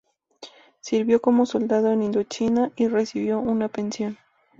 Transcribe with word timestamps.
Sirvió 0.79 1.21
como 1.21 1.45
soldado 1.45 1.91
en 1.91 2.01
Indochina 2.01 2.71
y 2.75 2.87
recibió 2.87 3.37
una 3.37 3.67
pensión. 3.67 4.17